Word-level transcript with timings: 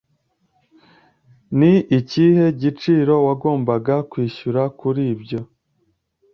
Ni 1.57 1.73
ikihe 1.99 2.45
giciro 2.61 3.15
wagombaga 3.27 3.95
kwishyura 4.11 4.61
kuri 4.79 5.01
ibyo? 5.13 5.39